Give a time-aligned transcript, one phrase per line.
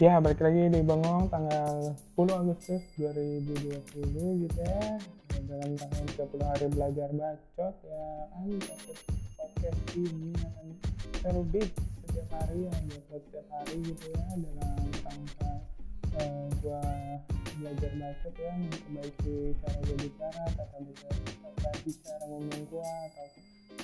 [0.00, 4.96] Ya, balik lagi di Bengong tanggal 10 Agustus 2020 gitu ya.
[5.44, 8.48] Dalam tanggal 30 hari belajar bacot ya kan
[9.36, 10.66] podcast ini akan
[11.20, 11.68] terbit
[12.00, 12.80] setiap hari yang
[13.12, 15.52] buat setiap hari gitu ya dalam rangka
[16.16, 16.80] uh, gua
[17.60, 23.28] belajar bacot ya memperbaiki cara gue bicara, tata bicara, tata bicara ngomong gua atau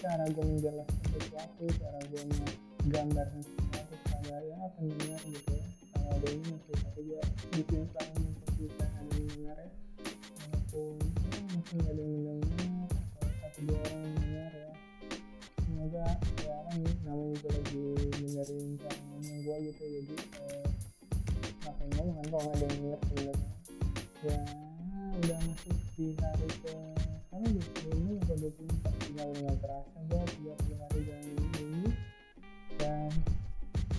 [0.01, 6.53] cara gue menjelaskan sesuatu, cara gue menggambarkan sesuatu kepada ya pendengar gitu ya ada ini
[6.79, 7.23] satu juga
[7.55, 9.71] bikin mempersusah ada yang mendengar ya
[10.37, 14.17] walaupun ya, mungkin ada yang mendengar atau satu dua orang yang
[14.55, 14.71] ya
[15.65, 16.07] semoga
[16.45, 17.85] ya kan namanya juga lagi
[18.21, 20.67] dengerin ngomong gue gitu jadi eh,
[21.65, 23.49] ngapain ngomong kan kalau ada yang denger sebenarnya
[24.27, 24.39] ya
[25.17, 26.75] udah masuk di hari ke
[27.81, 31.46] puluh lima atau dua puluh empat tinggal nggak terasa gue tiga puluh hari jalan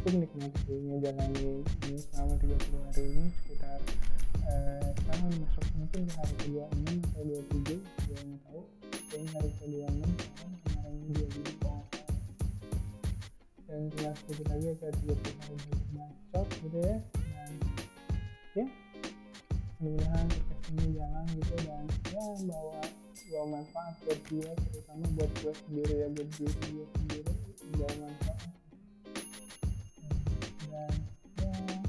[0.08, 3.80] cukup nikmati ngejalanin ini selama 30 hari ini sekitar
[4.48, 8.62] eh, sekarang masuk mungkin ke hari ke-26 atau 27 gue nggak tahu.
[8.88, 11.84] Kayaknya hari ke-26 sekarang kemarin ini 25 kalau
[13.68, 15.56] dan tinggal sedikit lagi ke 30 hari
[15.92, 16.98] bacot gitu ya.
[17.28, 17.52] Dan
[18.56, 18.66] ya
[19.84, 21.86] mudah-mudahan podcast ini jalan gitu dan
[22.16, 22.80] ya bawa
[23.28, 26.88] bawa manfaat buat gue terutama buat gue sendiri ya buat gue sendiri
[27.76, 28.08] bawa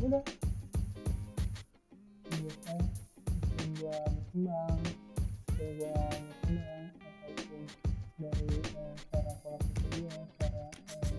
[0.09, 0.25] udah.
[2.33, 4.81] Biasa sistem gua berkembang
[5.53, 7.63] skill gua berkembang ataupun
[8.17, 10.09] dari eh, cara pola pikir
[10.41, 10.65] cara
[10.97, 11.13] eh,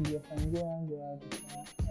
[0.00, 1.08] kebiasaan bisa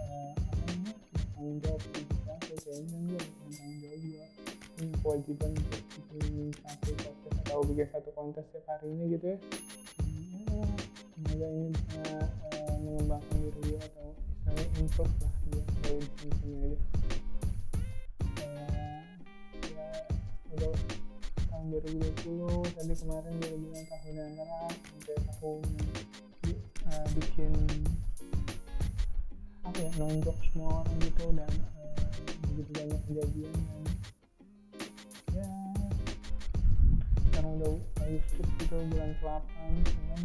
[0.02, 0.94] eh, apa namanya
[1.30, 4.30] tanggung jawab sesuatu kayaknya gua bisa tanggung jawab
[4.78, 9.38] punya kewajiban untuk bikin satu podcast atau bikin satu kontes setiap ini gitu ya.
[10.48, 10.64] Ya
[11.14, 12.02] semoga ini bisa
[12.50, 16.78] uh, mengembangkan diri atau istilahnya improve lah dia dari di sini aja
[18.38, 19.88] ya
[20.54, 20.74] udah
[21.48, 26.58] tahun 2020 tadi kemarin gue bilang tahun yang keras sampai tahun yang
[26.88, 27.52] uh, bikin
[29.64, 31.96] apa ya nonjok semua orang gitu dan uh,
[32.52, 33.84] begitu banyak kejadian dan
[35.36, 35.48] ya
[37.28, 39.44] sekarang udah Agustus gitu bulan 8
[39.86, 40.20] cuman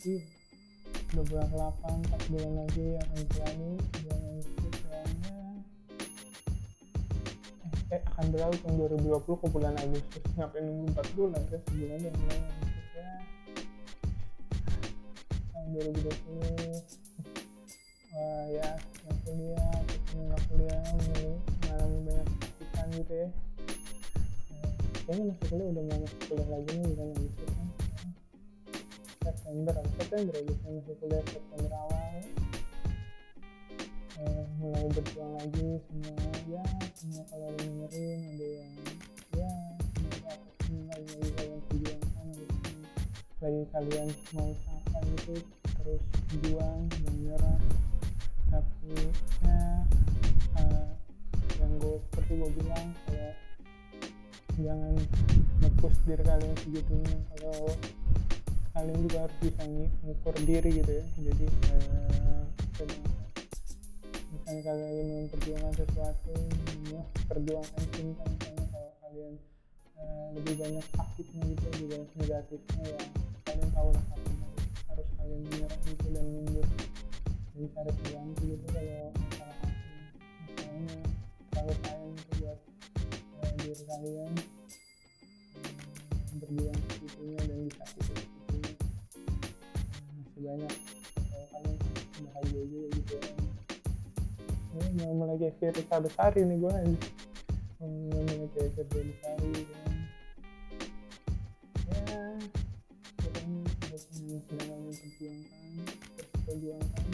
[0.00, 0.39] iya
[1.10, 5.34] udah bulan 8 4 bulan lagi akan berlalu bulan Agustus kayaknya
[7.66, 8.74] eh, eh akan berlalu tahun
[9.10, 10.22] 2020 ke bulan Agustus.
[10.38, 11.60] Ngapain nunggu 4 bulan kan?
[11.66, 13.10] Sebulan ya bulan Agustus ya.
[15.50, 16.78] Tahun 2020
[18.14, 23.28] wah ya yang kuliah terus nggak kuliah mengalami banyak kesakitan gitu ya.
[25.10, 27.59] Kayaknya masuk kuliah udah mau masuk kuliah lagi nih bukan Agustus kan
[29.50, 32.22] September atau September bisa masuk kuliah September awal
[34.22, 36.22] eh, mulai berjuang lagi semua.
[36.46, 36.62] Ya
[36.94, 38.74] semua kalau yang dengerin ada yang
[39.34, 39.52] ya
[40.06, 42.28] apa pun lagi kalian perjuangkan
[43.42, 44.08] lagi kalian
[44.38, 45.34] mau usahakan itu
[45.66, 47.60] terus berjuang dan menyerah
[48.54, 48.94] tapi
[49.42, 49.58] ya
[50.62, 50.88] uh,
[51.58, 53.30] yang gue seperti gue bilang kalau
[54.62, 54.94] jangan
[55.58, 57.18] ngepush diri kalian segitunya.
[57.34, 57.66] Kalau
[58.70, 59.62] kalian juga harus bisa
[60.06, 61.06] ngukur diri gitu ya.
[61.18, 62.42] Jadi eh,
[64.30, 66.32] misalnya kalian lagi memperjuangkan sesuatu
[67.30, 69.34] perjuangkan cinta misalnya kalau kalian
[69.98, 73.00] eh, lebih banyak sakitnya gitu lebih banyak negatifnya ya
[73.46, 74.34] kalian tahu lah kapan
[74.90, 76.66] harus kalian menyerah gitu dan mundur.
[77.50, 79.94] Dan cari pengganti gitu kalau hati.
[80.50, 80.98] Misalnya
[81.50, 82.58] terlalu sayang itu buat
[83.42, 84.32] eh, diri kalian
[86.40, 88.39] berjuang segitunya dan disakiti
[90.40, 90.74] banyak.
[91.16, 91.76] Kalau kalian
[92.24, 93.16] bahagia juga gitu.
[93.20, 93.40] Ya
[94.70, 96.94] ya mau mulai kayak Firza Besari nih gue aja
[97.82, 99.82] mau mulai kayak Firza Besari ya
[103.10, 105.70] apa pun yang sedang kalian perjuangkan
[106.14, 107.06] terus perjuangkan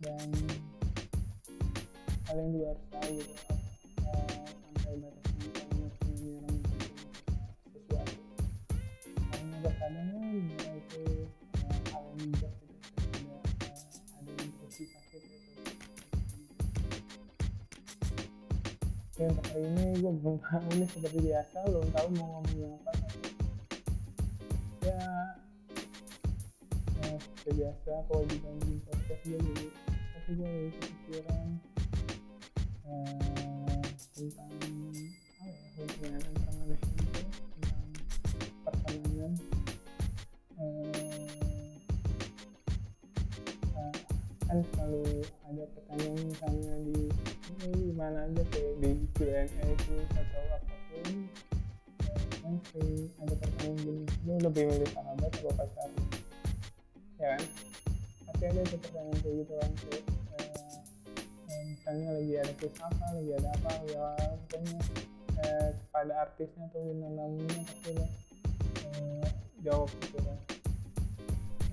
[0.00, 0.28] dan
[2.24, 3.59] kalian juga harus tahu gitu
[20.20, 22.92] belum tahu seperti biasa belum tahu mau ngomongin apa.
[24.84, 25.00] Ya
[27.00, 29.66] ya seperti biasa kalau dibanding podcast gue jadi
[30.12, 31.46] tapi gue lagi kepikiran
[32.84, 33.82] uh,
[34.12, 34.52] tentang
[35.40, 37.22] apa ya hubungan antara manusia itu
[37.56, 37.88] tentang
[38.68, 39.32] pertemanan
[40.60, 40.94] uh,
[43.74, 43.94] uh,
[44.44, 46.98] kan selalu ada pertanyaan misalnya di
[47.60, 51.28] di mana aja kayak di Q&A itu atau apa pun
[52.40, 52.54] kan
[53.20, 55.88] ada pertanyaan gini lu lebih milih sahabat atau pacar?
[57.20, 57.42] Ya kan?
[58.24, 60.04] Pasti ada tuh pertanyaan kayak gitu kan kayak
[61.52, 64.06] eh, misalnya lagi ada kisah lagi ada apa ya
[64.40, 64.78] pokoknya
[65.36, 68.10] eh, kepada artisnya atau bintang tamunya pasti udah
[68.88, 69.26] eh,
[69.60, 70.38] jawab gitu kan.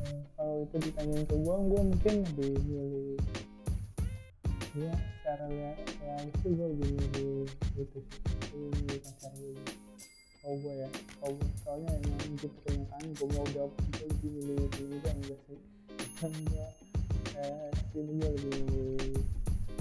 [0.03, 3.15] Eh, kalau itu ditanyain ke gua gua mungkin lebih milih
[4.83, 8.19] ya secara realistis gua lebih milih itu sih
[8.56, 9.59] lebih milih pacar gue
[10.39, 10.89] kalau gue ya
[11.19, 15.39] kalau gue soalnya emang itu pertanyaan gue mau jawab itu lebih milih itu juga enggak
[15.51, 15.59] sih?
[16.24, 16.71] Enggak
[17.44, 19.19] eh sini gue lebih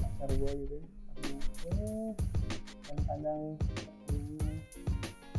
[0.02, 0.78] pacar gue gitu
[1.14, 1.38] karena
[1.70, 2.10] eh
[2.82, 3.42] kadang-kadang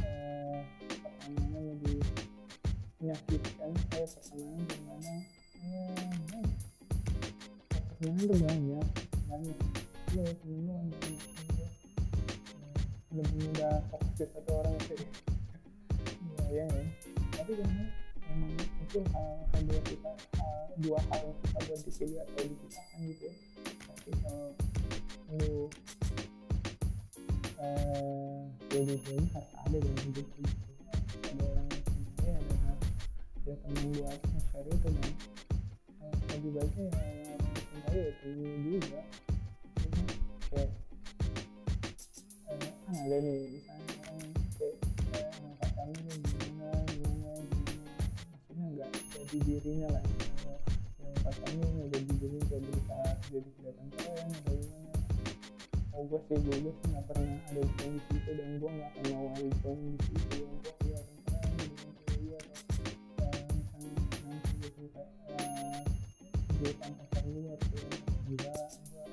[0.07, 1.99] eh pertanyaannya lebih
[3.03, 3.71] menyakitkan.
[3.91, 5.19] Kayak pertanyaan kadang-kadang
[5.67, 6.39] eh gimana?
[7.75, 8.87] pertanyaan tuh banyak
[9.27, 9.76] banyak
[10.17, 11.67] lo kan banyak juga
[13.13, 14.97] lebih mudah fokus ke orang sih.
[16.49, 16.85] Ya ya ya
[17.37, 17.69] tapi kan
[18.33, 20.11] emang itu hal, hal dua kita
[20.41, 23.35] hal, dua hal yang susah buat dipilih atau dipisahkan gitu ya.
[23.85, 24.47] Tapi kalau
[25.37, 25.69] lu
[27.61, 28.41] eh
[28.73, 29.56] ini harus
[53.27, 54.91] jadi kelihatan keren atau gimana.
[55.91, 57.71] Oh gue sih gue sih nggak pernah ada di
[58.15, 61.67] itu dan gue nggak akan mau ada di kondisi itu gue kelihatan keren
[66.57, 67.77] gue misalnya nanti
[68.31, 68.63] enggak
[68.95, 69.09] kayak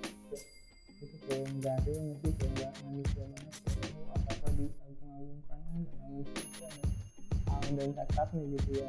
[1.03, 1.93] itu kayak nggak ada
[2.55, 3.57] nggak manusia banget
[4.15, 6.71] apa apa diagung-agungkan enggak yang manusia
[7.75, 8.89] dan cacatnya gitu ya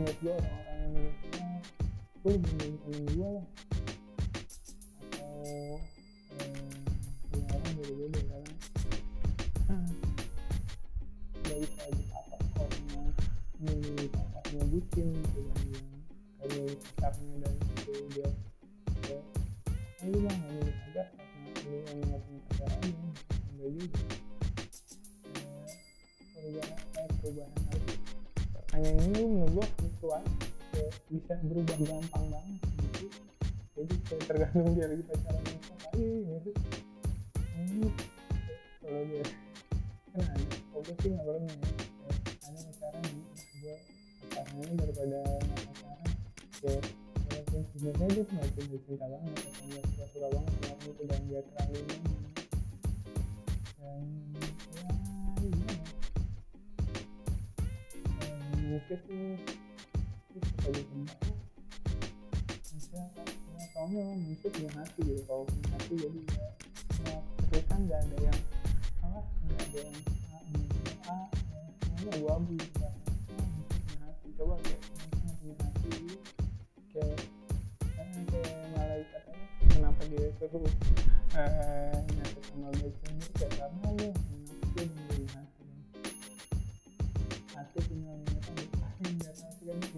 [0.00, 1.60] menurut gue orang-orang yang milihnya
[2.24, 3.46] gue lebih milih temen gue lah.
[5.12, 5.76] Atau eh,
[7.36, 8.54] ya orang beda-beda karena
[11.44, 13.12] nggak bisa dipatok yang
[13.60, 15.88] milih pacarnya bucin gitu kan yang
[16.40, 18.28] kayak milih pacarnya dan itu dia.
[19.04, 24.00] Mah nggak milih pacar karena lu yang nggak punya pacar aja enggak juga.
[26.40, 27.79] Eh, perubahan kayak perubahan
[28.80, 33.20] pertanyaan ini menurut gua fluktuatif kayak bisa berubah gampang banget gitu
[33.76, 36.50] jadi kayak tergantung dia lagi pacaran sama aja gitu
[37.60, 37.88] ini
[38.80, 39.24] kalau dia
[40.10, 41.68] kan ada gue sih nggak pernah ya
[42.40, 43.24] ada pacaran nih
[43.60, 43.76] gue
[44.32, 46.08] pacarannya daripada nggak pacaran
[46.64, 46.82] kayak
[47.28, 51.40] walaupun sebenarnya dia nggak cinta cinta banget nggak suka suka banget sama itu dan dia
[51.44, 52.00] terlalu ini
[53.76, 54.02] dan
[55.44, 55.59] ya
[58.80, 59.36] manusia tuh.
[60.30, 61.20] Itu suka ditembak
[62.70, 63.02] manusia
[63.54, 66.48] ya, soalnya manusia punya hati gitu kalau punya hati jadi ya
[66.90, 68.40] semua keputusan nggak ada yang
[69.02, 69.98] apa nggak ada yang
[70.30, 71.18] A A
[71.50, 72.90] ya, semuanya kan ya,
[73.74, 75.94] punya hati coba kayak manusia punya hati
[76.90, 77.18] kayak
[77.98, 79.22] eh, kayak malaikat
[79.70, 80.72] kenapa dia suruh
[81.34, 83.88] eh nyatu sama baiknya kayak karena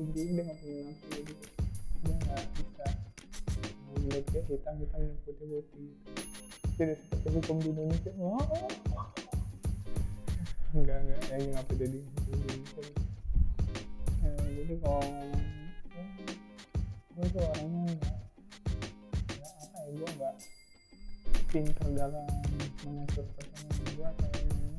[0.02, 1.06] intinya dia nggak punya nafsu
[2.02, 2.86] dia nggak bisa
[3.94, 5.90] melihat dia hitam hitam yang putih putih
[6.82, 8.10] seperti hukum di Indonesia.
[8.18, 8.66] Oh, oh.
[10.74, 12.82] enggak enggak ya ngapa jadi hukum di Indonesia.
[14.22, 16.04] Ya, jadi kalau ya,
[17.12, 18.16] gue tuh orangnya nggak
[19.30, 20.34] nggak apa ya gue nggak
[21.52, 22.26] pinter dalam
[22.82, 24.70] mengatur pertanyaan gue kayaknya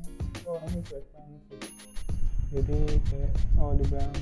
[0.42, 1.62] gue orangnya cuek banget sih.
[2.54, 2.78] Jadi
[3.08, 4.14] kayak oh dibilang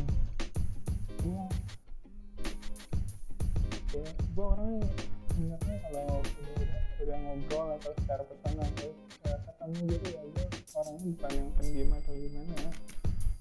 [3.92, 4.88] kayak gue orangnya
[5.28, 6.56] sebenarnya kalau udah,
[7.04, 11.90] udah ngobrol atau secara personal terus ya, ketemu gitu ya gue orangnya bukan yang pendiam
[11.92, 12.72] atau gimana ya.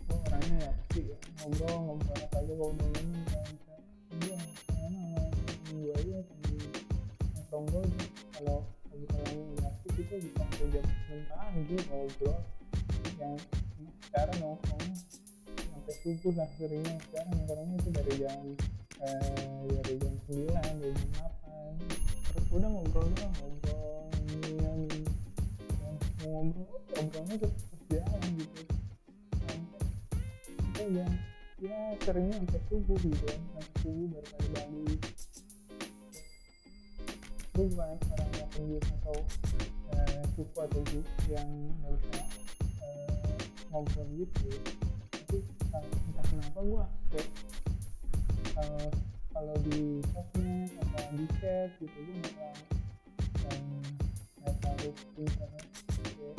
[0.04, 3.74] Gue orangnya ya pasti ya, ngobrol ngobrol apa aja kalau udah ini kayak bisa
[4.12, 5.00] gue karena
[5.64, 6.20] temen gue aja
[7.52, 7.84] gue
[8.36, 8.60] kalau
[8.92, 12.40] obrolan udah asik itu bisa sampai jam 9 pagi ngobrol.
[13.22, 13.36] Yang
[14.04, 14.96] sekarang nongkrongnya
[15.72, 18.40] sampai subuh lah seringnya sekarang nongkrongnya itu dari jam
[19.06, 24.08] eh, dari jam 9 dari jam 8 terus udah ngobrol ngobrol
[24.62, 24.80] yang
[26.24, 26.66] ngobrol
[26.96, 27.50] ngobrolnya gitu
[27.92, 28.12] kita
[32.02, 35.02] seringnya sampai subuh gitu kan sampai subuh baru kali balik
[37.52, 39.18] gue bukan orang yang pendiam atau
[39.92, 40.82] uh, suku atau
[41.30, 41.50] yang
[41.84, 42.22] nggak bisa
[42.80, 43.38] uh,
[43.70, 44.50] ngobrol gitu.
[45.12, 47.28] Tapi entah kenapa gue kayak
[48.52, 48.86] kalau
[49.32, 52.56] kalau di sosmed atau di chat gitu gue nggak
[53.40, 53.80] terlalu
[54.42, 56.36] nggak terlalu pintar kayak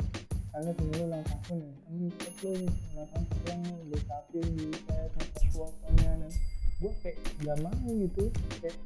[0.53, 1.73] karena temen lu ulang tahun ya.
[1.81, 5.11] Temen chat lu nih ulang tahun sekarang lu lu tapin di chat
[5.49, 6.31] fotonya dan
[6.77, 8.23] gue kayak gak mau gitu.
[8.61, 8.77] Kayak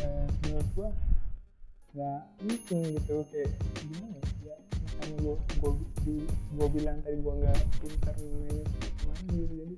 [0.00, 0.88] eh, menurut gue
[1.92, 3.16] nggak penting gitu.
[3.28, 4.56] Kayak gimana ya?
[4.56, 5.72] Ya makanya gue
[6.52, 8.64] gue bilang tadi gue nggak pintar main
[9.04, 9.74] main gitu jadi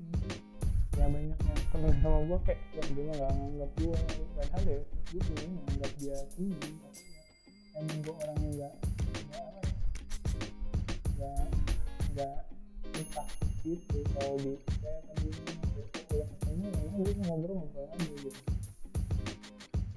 [0.94, 3.98] ya banyak yang temen sama gue kayak ya dia mah nggak nganggap gue
[4.38, 4.78] padahal ya
[5.10, 7.22] gue sebenarnya nganggap dia temen tapi ya
[7.74, 8.70] emang gue orangnya ya
[11.14, 11.46] nggak
[12.14, 12.38] nggak
[12.94, 13.28] entah
[13.64, 18.30] gitu kalau di saya tadi udah ketemu ya gue ngobrol ngobrol gitu.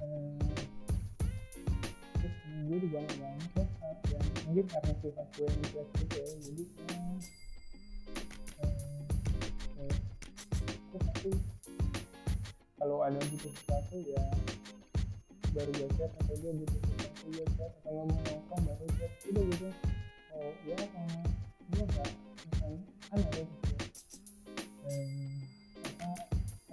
[0.02, 0.58] Eh,
[2.18, 2.36] terus
[2.66, 3.66] gue juga banget ya
[4.18, 6.98] yang mungkin karena sifat gue yang gitu ya jadi ya,
[12.88, 14.22] kalau ada butuh sesuatu ya
[15.52, 19.12] baru gue chat atau dia butuh sesuatu gue chat atau nggak mau nongkrong baru chat
[19.28, 19.68] udah gitu
[20.32, 21.20] oh ya kalau
[21.68, 22.10] gue nggak
[22.48, 22.80] misalnya
[23.12, 23.72] kan ada gitu
[24.88, 25.36] eh,
[25.84, 26.08] apa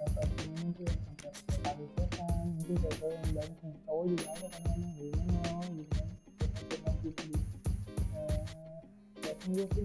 [0.08, 4.46] apa namanya tuh yang sampai kali setan mungkin cewek yang banyak yang cowok juga ada
[4.48, 6.08] kan kadang gimana gitu kan
[6.64, 7.36] setan gitu di
[8.16, 8.80] eh,
[9.20, 9.84] chatting sih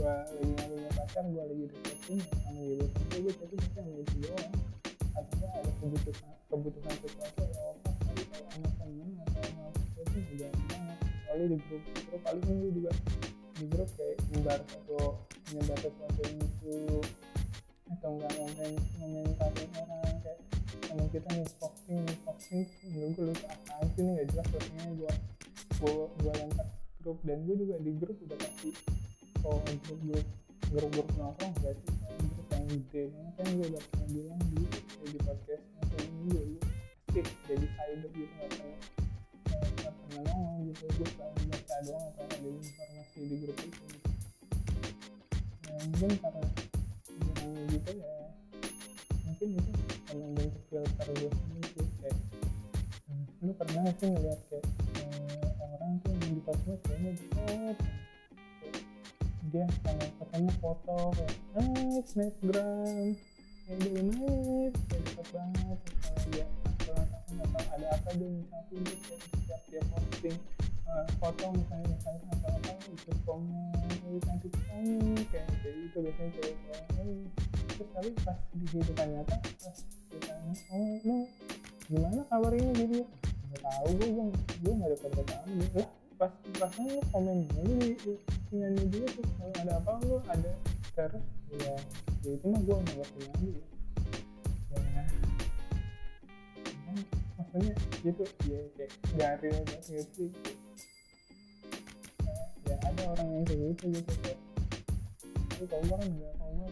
[0.00, 3.92] gue lagi nggak punya pacar gue lagi deketin sama dia tapi gue chatting pasti sama
[4.00, 4.52] itu doang.
[5.20, 10.50] Enggak ada kebutuhan kebutuhan sesuatu ya apa kali kalau sama temen atau apa chatting udah
[10.72, 12.90] banget kecuali di grup grup paling gue juga
[13.60, 15.04] di grup kayak nyebar atau
[15.52, 16.80] nyebar sesuatu yang lucu
[17.92, 20.40] atau enggak ngomong ngomentarin orang kayak
[20.80, 23.44] temen kita nih posting nih posting menurut gue lucu.
[23.44, 24.10] Apaan sih ini?
[24.16, 25.12] Gak jelas postingnya gue
[25.76, 25.92] gue
[26.24, 26.66] gue lempar
[27.04, 27.18] grup.
[27.20, 28.72] Dan gue juga di grup udah pasti
[29.40, 30.00] kalau grup
[30.68, 33.02] grup grup nongkrong Kayak grup yang gede.
[33.10, 34.62] Banget kan gue udah pernah bilang di
[35.10, 36.44] di podcastnya kayak ini gue
[37.10, 38.78] gue pasti jadi cyber gitu gak pernah.
[39.80, 40.84] Gak pernah nongol gitu.
[40.94, 43.84] Gue selalu baca doang apa ada informasi di grup itu.
[43.90, 44.08] Gitu.
[45.70, 46.42] ya mungkin karena
[47.08, 48.14] bilangnya gitu ya
[49.22, 49.72] mungkin itu
[50.10, 52.16] emang bentuk filter gue sendiri sih kayak
[53.06, 54.66] hmm, lu pernah sih ngeliat kayak
[54.98, 57.12] eh, orang tuh yang di sosmed kayaknya
[59.50, 63.06] dia kalau ketemu foto kayak ah snapgram.
[63.66, 66.46] Kayak dia nice kayak deket banget Terus kalau dia
[66.90, 70.38] ulang tahun atau ada apa dia misalnya dia kayak setiap dia posting
[70.86, 74.94] eh, foto misalnya misalnya atau apa ikut komen lebih cantik sekali
[75.34, 77.22] kayak kayak gitu biasanya cewek cewek "Eh."
[77.74, 79.78] terus tapi pas di kehidupan nyata pas
[80.10, 81.18] ditanya oh lu
[81.90, 82.70] gimana kabar ini?
[82.74, 83.02] Gitu
[83.50, 84.08] nggak tahu gue
[84.62, 85.64] gue nggak deket kamu.
[85.74, 85.88] Lah
[86.20, 86.28] pas
[86.60, 90.52] rasanya komen dulu di di postingannya dia tuh kalau ada apa lu ada
[90.92, 91.24] terus.
[91.48, 91.72] Ya
[92.20, 93.64] ya itu mah gue nggak punya lagi ya.
[94.68, 94.80] Ya
[97.40, 97.72] maksudnya
[98.04, 98.22] gitu
[98.52, 98.92] ya kayak
[99.64, 100.28] gitu sih.
[102.20, 104.38] Ya, ya ada orang yang kayak gitu gitu kayak
[105.48, 106.68] tapi kalau gue enggak kalau gue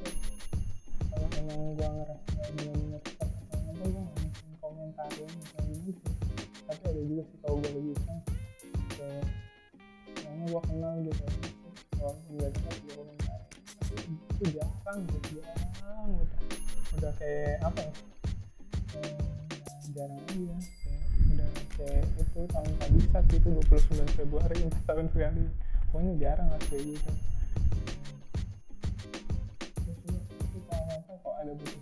[1.09, 6.09] kalau emang gue ngerasa bener-bener suka sama apa gue nggak mungkin komentarin misalnya gitu
[6.69, 8.28] tapi ada juga sih kalau gue kayaknya
[10.49, 11.25] gue kenal gitu.
[11.99, 13.45] Kalau nggak dekat gue komentarin
[13.79, 16.41] tapi itu jarang gitu jarang udah
[16.97, 17.93] udah kayak apa ya?
[18.97, 19.19] Eh,
[19.93, 25.45] jarang aja kayak udah kayak itu tahun kabisat gitu 29 Februari 4 tahun sekali.
[25.89, 27.13] Pokoknya jarang lah kayak gitu.
[29.85, 31.77] Terus juga itu kalau ngerasa kok ada gitu.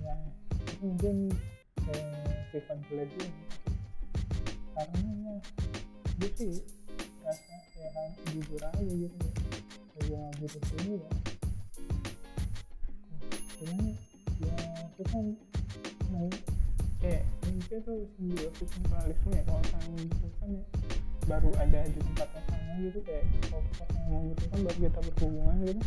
[0.00, 0.14] Ya
[0.64, 1.16] itu mungkin
[1.92, 2.36] eh,
[2.88, 3.28] jelek gue
[4.76, 5.34] karena ya
[6.20, 6.75] gue sih
[7.80, 8.08] ya kan?
[8.32, 9.30] Jujur aja gitu ya.
[9.96, 11.10] Kalau gue gak butuh ini ya.
[13.56, 13.86] Cuman
[14.36, 14.56] ya
[15.00, 15.18] kita
[16.12, 16.28] mau
[17.00, 20.64] kayak mungkin tuh simbiosis mutualisme ya kalau saling membutuhkan ya.
[21.26, 25.56] Baru ada di tempat yang sama gitu kayak kalau kita saling membutuhkan baru kita berhubungan
[25.64, 25.82] gitu.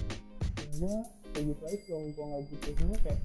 [0.60, 0.96] Ya gue
[1.30, 3.20] kayak gitu aja kalau gue nggak butuhnya kayak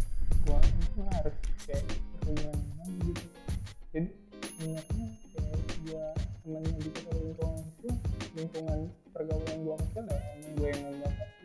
[0.44, 1.85] gue harus kayak
[2.21, 3.25] berhubungan dengan gitu.
[3.94, 4.09] Jadi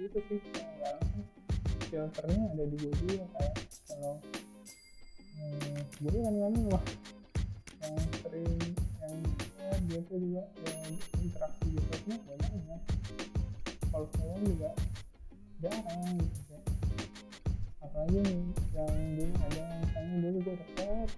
[0.10, 0.39] membatasi itu sih.
[0.80, 0.98] Nggak
[1.89, 3.54] filternya ada di gue juga kayak
[3.89, 4.13] kalau
[5.42, 6.86] eh, gue kan ngomong wah
[7.82, 8.62] yang sering
[9.01, 9.16] yang
[9.58, 10.74] ya, dia juga ya,
[11.18, 12.36] interaksi di sosmed ya.
[12.38, 12.82] Banyak
[13.89, 14.70] kalau follow juga
[15.60, 16.60] jarang gitu ya
[17.84, 18.39] apalagi nih
[18.78, 21.10] yang dulu ada yang misalnya dulu gue deket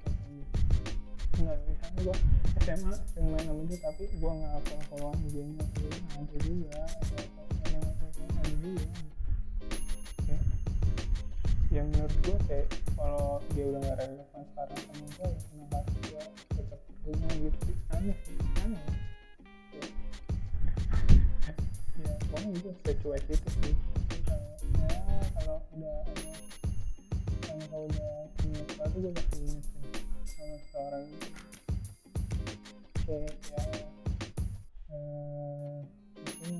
[1.38, 2.16] enggak misalnya gue
[2.64, 5.66] SMA sering main sama dia tapi gue nggak follow followan IG-nya
[6.16, 7.61] ada juga ada
[10.28, 10.38] ya
[11.72, 12.68] yang menurut gue kayak
[13.00, 17.72] kalau dia udah gak relevan sekarang sama gue ya kenapa gue tetap rumah gitu?
[17.96, 18.18] Aneh
[18.62, 18.84] aneh.
[19.72, 19.84] Ya
[22.02, 23.76] ya pokoknya gue secuek itu sih.
[24.28, 25.00] Kalau ya
[25.34, 26.00] kalau udah
[27.48, 29.60] yang kalau udah punya sesuatu gue inget sih
[30.28, 31.06] sama seorang
[33.08, 33.64] kayak ya
[34.92, 35.80] eh
[36.42, 36.56] kan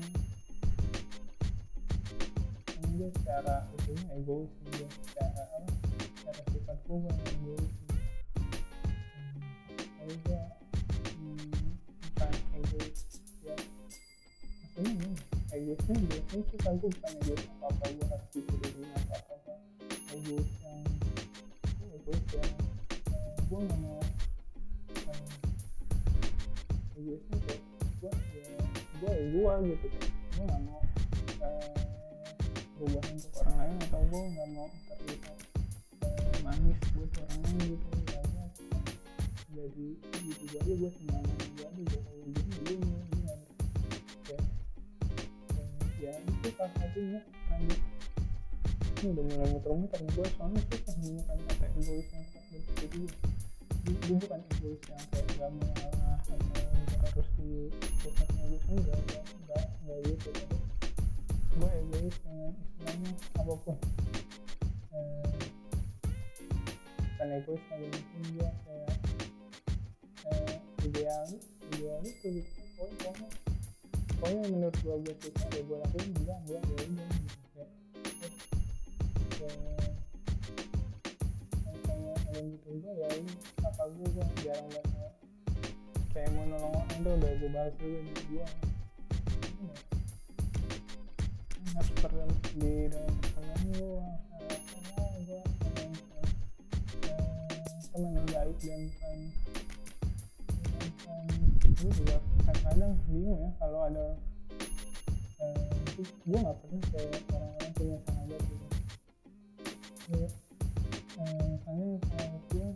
[3.02, 5.74] dia secara itunya egois dia secara apa
[6.22, 7.66] secara sifat gue egois
[8.38, 8.54] hmm,
[9.98, 10.38] tapi gue
[11.18, 11.50] hmm,
[11.98, 12.32] bukan
[12.62, 12.98] egois
[13.42, 13.58] ya.
[14.78, 15.18] Maksudnya nih
[15.50, 19.54] egoisnya biasanya kan gue bukan egois apa apa gue harus diturunin apa apa
[20.14, 20.86] egois yang
[21.82, 22.54] egois yang
[23.10, 23.98] eh, gue nggak mau
[24.94, 25.26] eh,
[27.02, 27.62] egoisnya kayak
[27.98, 28.46] gue ya
[28.94, 29.86] gue ya gue gitu.
[29.90, 30.11] eh,
[32.82, 35.38] berubah untuk orang lain atau gue nggak mau terlihat
[36.42, 38.46] manis buat orang lain gitu ya gue
[39.54, 39.86] jadi
[40.26, 42.74] gitu gue aja gue senang gue aja gue kayak gini gini
[43.06, 43.30] gini
[44.26, 44.38] ya.
[46.02, 47.20] Ya itu salah satunya
[47.54, 47.80] lanjut
[48.98, 53.02] ini udah mulai muter-muter gue soalnya susah menemukan kata egois yang tepat buat jadi
[54.10, 57.70] gue bukan egois yang kayak gak mengalah atau gak harus di
[58.02, 60.30] pusat egois enggak enggak enggak gitu
[61.52, 63.76] gue egois dengan istilahnya apa pun
[64.96, 65.28] eh,
[66.96, 68.92] bukan egois tapi mungkin gue kayak
[70.32, 70.54] eh,
[70.88, 71.44] idealis
[71.76, 72.50] idealis tuh gitu
[72.80, 73.28] pokoknya pokoknya
[74.16, 77.66] pokoknya menurut gue gue suka ya gue lakuin enggak enggak ya gitu ya
[79.36, 79.58] kayak
[81.68, 85.14] misalnya ada gitu gue ya ini apa gue gue jarang banget
[86.16, 88.46] kayak mau nolong orang tuh udah gue bahas juga di gue
[91.72, 93.96] harus pernah di dalam pertemanan gue
[94.68, 95.90] harusnya gue teman
[97.92, 99.18] teman yang baik dan bukan
[101.72, 104.06] gue juga kadang-kadang bingung ya kalau ada
[105.40, 105.56] eh,
[105.96, 108.66] gue nggak pernah kayak orang-orang punya sahabat gitu.
[110.12, 110.28] Ya,
[111.24, 112.68] eh, misalnya kalau gue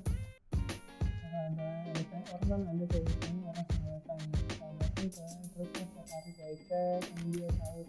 [1.36, 4.18] ada misalnya orang kan ada kayak misalnya orang sahabatan
[4.56, 6.58] sahabatan kan terus kan setiap hari kayak
[7.04, 7.80] sama dia tahu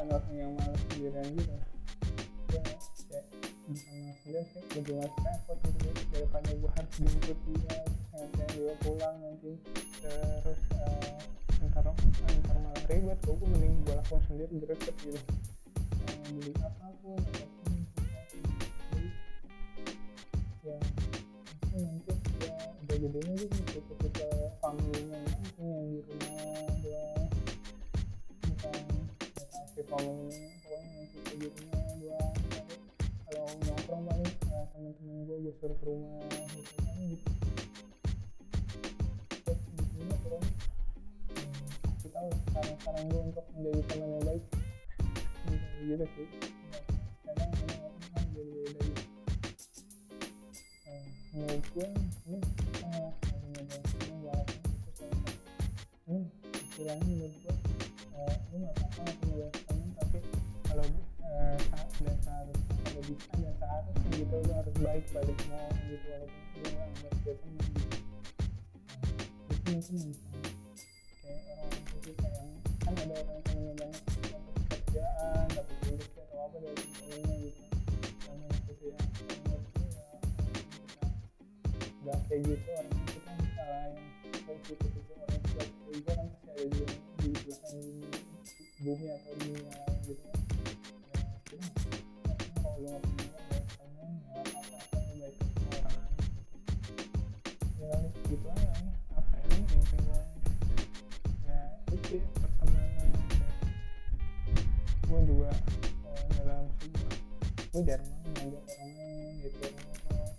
[0.00, 1.52] bukan orang yang malas sendirian gitu.
[1.52, 2.60] Ya
[3.84, 5.88] kayak sendirian sih lebih malas repot gitu.
[6.08, 7.78] Daripada gue harus jemput dia
[8.16, 9.52] nanti dia pulang nanti
[10.00, 11.20] terus uh,
[11.68, 15.20] ntar ntar malah ribet gue mending gue lakukan sendiri greget gitu.
[16.32, 17.59] Beli apa pun apa pun
[29.90, 31.02] ya family pokoknya
[31.34, 32.74] yang doang tapi
[33.26, 36.22] kalau nongkrong paling ya teman-teman gue gue suruh ke rumah
[36.54, 36.74] gitu.
[36.78, 36.94] Kan
[39.98, 40.46] gitu terus
[41.34, 41.66] hmm,
[42.06, 44.44] kita tahu sekarang-sekarang gue untuk menjadi teman yang baik.
[45.50, 46.28] Gitu, gitu sih.
[46.30, 46.78] Ya,
[47.26, 47.50] kadang
[48.14, 49.02] kan jadi beda gitu
[51.30, 51.88] menurut gue
[52.30, 52.38] ini
[52.78, 53.14] sangat
[56.10, 56.26] ini
[56.58, 57.34] istilahnya menurut
[64.30, 67.74] gitu harus baik pada semua orang itu mungkin
[69.66, 69.82] yang
[72.06, 73.42] bisa yang kan ada orang
[73.74, 73.94] yang
[74.70, 75.76] kerjaan dapat
[76.14, 76.78] atau apa dari
[77.42, 77.62] gitu.
[78.22, 78.98] Ya menurutku ya.
[81.82, 83.98] Kita nggak gitu orang kita bisa lah yang
[84.46, 85.10] kayak gitu gitu.
[85.18, 85.42] Orang
[85.90, 86.62] gitu kan ada
[87.18, 87.30] di
[88.80, 89.89] bumi atau dunia
[107.70, 109.62] gue jarang banget ngajak orang lain gitu.
[110.10, 110.34] Orang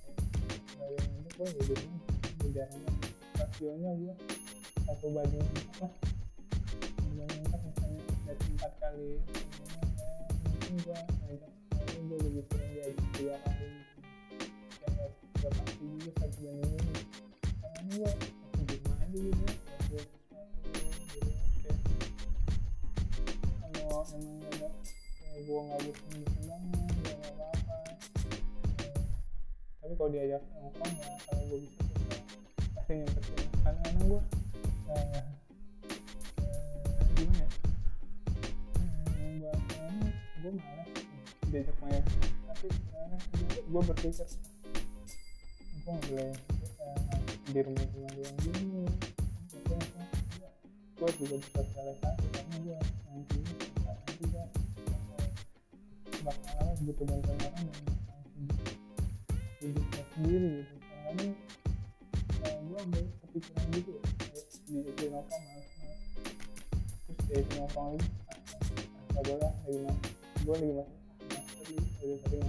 [0.68, 1.88] kayak yang ngajak gue ya gitu
[2.36, 3.08] gue jarang banget
[3.40, 4.14] rasionya gue
[4.84, 5.48] satu banding
[5.80, 5.88] apa?
[7.08, 9.12] Banding empat misalnya dari empat kali
[10.44, 13.70] mungkin gue ngajak sekali gue lebih sering diajak dua kali.
[14.84, 14.88] Ya
[15.40, 17.00] gak pasti juga satu banding ini
[17.64, 18.12] karena gue
[18.60, 19.44] masih rumah aja gitu.
[19.96, 20.04] Ya
[23.72, 24.68] kayak kalau emang ada
[25.16, 27.42] kayak gue nggak bosan bosan banget ya
[29.82, 32.16] tapi kalau diajak nongkrong ya kalau gue bisa bisa
[32.76, 34.22] pasti nyempetin kadang-kadang gue
[34.92, 35.24] eh,
[36.40, 37.48] eh, gimana ya?
[38.78, 39.60] Hmm, buat
[40.42, 40.90] gue malas
[41.52, 42.04] diajak main.
[42.48, 43.20] Tapi eh,
[43.68, 44.28] gue berpikir
[45.82, 47.00] gue nggak boleh eh,
[47.52, 48.86] di rumah cuma doang gini
[51.02, 52.78] gue juga bisa sosialisasi karena gue
[53.10, 53.40] nanti
[53.82, 54.46] nanti gue
[56.22, 57.78] bakal butuh bantuan orang dan
[58.38, 58.60] hidup
[59.62, 60.76] hidupnya sendiri gitu.
[60.82, 61.26] Karena
[62.42, 63.94] uh, gue ambil kepikiran gitu
[64.72, 65.68] di di nongkrong malas
[67.06, 68.08] terus dari nongkrong lagi
[69.12, 70.00] nggak boleh lagi mas
[70.42, 70.90] gue lagi mas
[71.52, 72.40] tadi udah tadi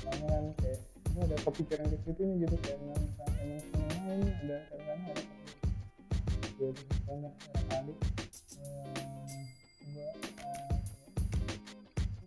[0.00, 3.02] soalnya kan kayak gue ada kepikiran ke situ nih gitu kayak emang
[3.40, 5.22] emang seneng main ada kadang-kadang ada
[6.60, 7.30] gue di sana
[7.72, 7.94] kali.
[9.90, 10.08] Gue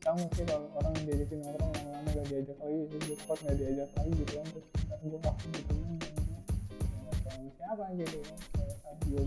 [0.04, 4.12] nggak sih kalau orang diajakin orang lama-lama gak diajak lagi gue takut gak diajak lagi
[4.20, 4.66] gitu kan terus
[5.00, 5.96] gue wah gitu kan
[7.56, 8.38] siapa gitu kan
[9.08, 9.24] gue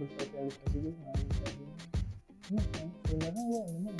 [0.00, 1.02] bersosialisasi juga
[2.52, 3.90] nah kan sebenarnya gue ini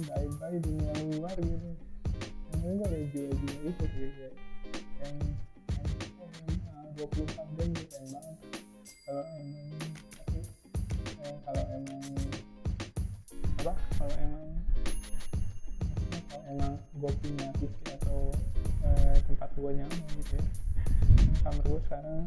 [0.00, 1.70] bye dunia luar gitu
[2.62, 4.32] yang gue ada jiwa-jiwa itu kayak
[5.04, 5.16] yang
[6.96, 8.36] dua puluh empat jam gitu pengen banget
[9.04, 9.68] kalau emang
[10.16, 10.38] tapi
[11.20, 12.04] eh, kalau emang
[13.60, 14.46] apa kalau emang
[16.30, 18.20] kalau emang gue punya PC atau
[18.88, 20.56] eh, tempat gue nyaman gitu ya kan
[21.44, 22.18] kamar gue sekarang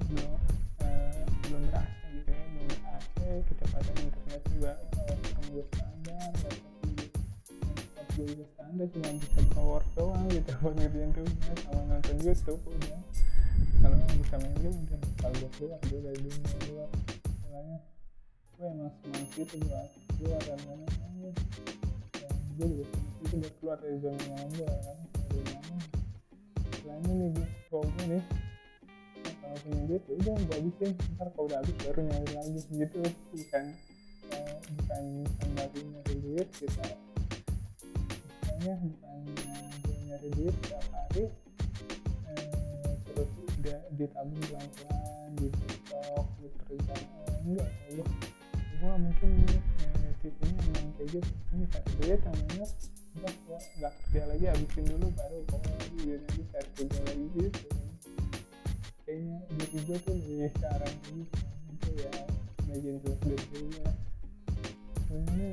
[12.45, 13.01] nonton YouTube udah
[13.81, 16.89] kalau bisa main game udah kalau gue keluar gue dari dunia luar
[17.41, 17.77] makanya
[18.53, 20.85] gue emang semangat gitu buat keluar dan mana
[21.25, 22.85] ya, gue juga
[23.25, 25.79] itu buat keluar dari zona nyaman gue kan dari nyaman
[26.81, 28.23] selainnya nih gue kalau gue nih
[29.25, 32.61] nah, kalau punya duit ya udah gue habisin ntar kalau udah habis baru nyari lagi
[32.61, 33.01] gitu
[33.33, 33.63] bukan
[34.29, 36.85] eh, bukan bukan baru nyari duit kita
[38.21, 39.17] istilahnya bukan
[39.81, 41.44] gue nyari duit setiap hari eh,
[43.65, 47.01] dia ditabung pelan pelan di tiktok di kerjaan
[47.49, 48.05] enggak gua
[48.77, 51.31] gua mungkin eh, tipenya emang kayak gitu.
[51.49, 52.65] Ini cari duit namanya
[53.17, 57.65] udah gua nggak kerja lagi habisin dulu baru pokoknya duit nanti cari kerja lagi gitu.
[59.01, 61.23] Kayaknya diri gua tuh lebih sekarang ini
[61.73, 62.13] itu ya
[62.69, 63.91] bagian jelas dari diri gua
[65.09, 65.49] sebenarnya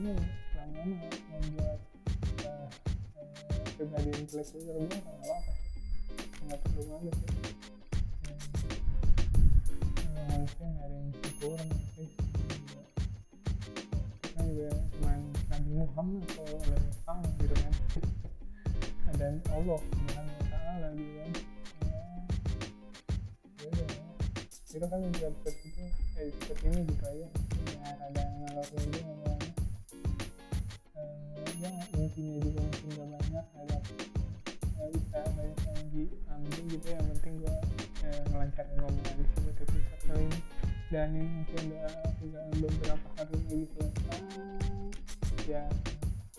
[0.00, 0.12] ini
[0.56, 1.80] lama-lama membuat
[2.40, 2.68] uh,
[3.20, 5.69] uh, pribadi intelektual gue nggak apa-apa
[6.46, 7.14] nggak perlu ya,
[10.10, 10.24] nggak
[10.84, 12.08] ada yang sempurna sih
[14.24, 14.68] kita juga
[16.26, 17.20] gitu kan.
[17.38, 17.72] Gitu kan.
[23.60, 23.88] Ya udah
[24.70, 25.82] itu kan di episode itu
[26.16, 27.26] eh, episode ini gitu aja
[27.74, 29.39] ya ada ngalor dulu
[40.90, 41.86] ini dan ini mungkin udah
[42.18, 44.18] tinggal beberapa hari lagi selesai
[45.46, 45.62] ya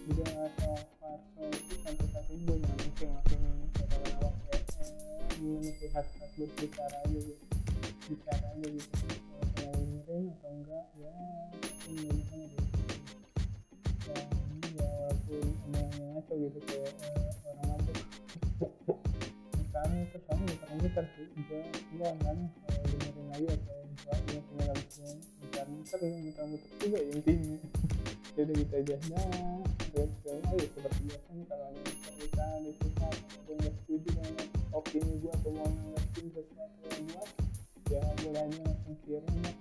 [0.04, 0.28] juga
[0.60, 4.92] soal parcel itu sampai saat ini gue nggak mungkin ngelakuin ini karena kenapa kayak eh,
[5.40, 7.46] memenuhi hasrat berbicara aja gitu.
[8.12, 8.92] Bicara aja gitu.
[8.92, 11.12] Kalau kalian dengerin atau enggak ya
[11.88, 12.58] mudah-mudahan ada
[14.04, 14.20] ya
[14.76, 16.92] ya walaupun omongannya ngaco gitu kayak
[17.48, 19.00] orang mabuk
[19.56, 21.28] misalnya terus kamu bisa komputer sih.
[21.48, 22.36] Gue gue kalau
[22.92, 27.12] dengerin lagi atau gue gue punya lagu gue muter muter ya muter muter juga ya
[27.16, 27.58] intinya.
[28.36, 32.46] Jadi kita aja nah dan sekarang ayo seperti biasa nih kalau ada yang cerita
[32.80, 34.34] cerita atau nggak setuju dengan
[34.72, 37.26] opini gue atau mau nanggapin sesuatu yang gue
[37.92, 39.54] ya boleh aja langsung kirim ya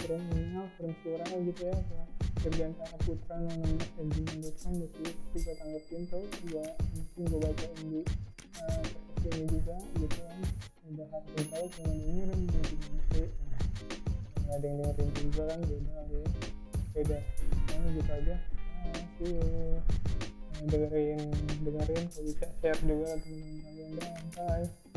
[0.00, 1.98] kirim email kirim suara gitu ya ke
[2.40, 6.64] kerjaan cara putra nomor gmail.com gitu pasti gue tanggepin tuh gue
[6.96, 8.00] mungkin gue bacain di
[8.56, 8.84] uh,
[9.28, 10.40] ini juga gitu kan
[10.90, 12.58] udah harus tahu cuma dengerin gitu
[13.14, 13.28] sih
[14.42, 16.24] nggak ada yang dengerin juga kan beda ya
[16.90, 17.18] beda.
[17.70, 18.36] Nah, gitu aja.
[19.16, 19.78] See you
[20.66, 21.20] dengerin
[21.64, 23.90] dengerin kalau bisa share juga teman-teman kalian.
[24.34, 24.89] Bye